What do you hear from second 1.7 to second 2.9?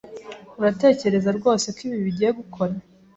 ko ibi bigiye gukora?